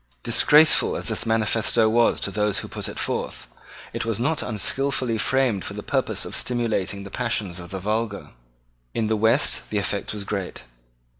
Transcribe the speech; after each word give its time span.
Disgraceful 0.23 0.95
as 0.95 1.09
this 1.09 1.27
manifesto 1.27 1.87
was 1.87 2.19
to 2.21 2.31
those 2.31 2.57
who 2.57 2.67
put 2.67 2.89
it 2.89 2.97
forth, 2.97 3.45
it 3.93 4.03
was 4.03 4.19
not 4.19 4.41
unskilfully 4.41 5.19
framed 5.19 5.63
for 5.63 5.75
the 5.75 5.83
purpose 5.83 6.25
of 6.25 6.35
stimulating 6.35 7.03
the 7.03 7.11
passions 7.11 7.59
of 7.59 7.69
the 7.69 7.77
vulgar. 7.77 8.31
In 8.95 9.05
the 9.05 9.15
West 9.15 9.69
the 9.69 9.77
effect 9.77 10.11
was 10.11 10.23
great. 10.23 10.63